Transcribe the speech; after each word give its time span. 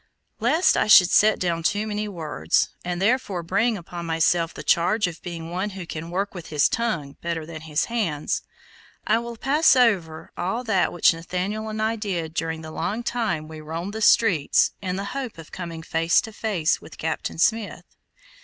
Lest 0.39 0.75
I 0.75 0.87
should 0.87 1.11
set 1.11 1.37
down 1.37 1.61
too 1.61 1.85
many 1.85 2.07
words, 2.07 2.69
and 2.83 2.99
therefore 2.99 3.43
bring 3.43 3.77
upon 3.77 4.07
myself 4.07 4.51
the 4.51 4.63
charge 4.63 5.05
of 5.05 5.21
being 5.21 5.51
one 5.51 5.69
who 5.77 5.85
can 5.85 6.09
work 6.09 6.33
with 6.33 6.47
his 6.47 6.67
tongue 6.67 7.17
better 7.21 7.45
than 7.45 7.57
with 7.57 7.63
his 7.65 7.85
hands, 7.85 8.41
I 9.05 9.19
will 9.19 9.37
pass 9.37 9.75
over 9.75 10.31
all 10.35 10.63
that 10.63 10.91
which 10.91 11.13
Nathaniel 11.13 11.69
and 11.69 11.79
I 11.79 11.97
did 11.97 12.33
during 12.33 12.63
the 12.63 12.71
long 12.71 13.03
time 13.03 13.47
we 13.47 13.61
roamed 13.61 13.93
the 13.93 14.01
streets, 14.01 14.71
in 14.81 14.95
the 14.95 15.05
hope 15.13 15.37
of 15.37 15.51
coming 15.51 15.83
face 15.83 16.19
to 16.21 16.33
face 16.33 16.81
with 16.81 16.97
Captain 16.97 17.37
Smith. 17.37 17.85